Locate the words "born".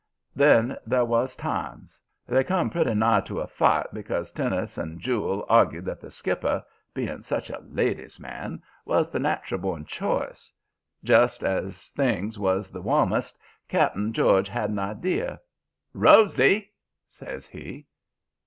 9.61-9.85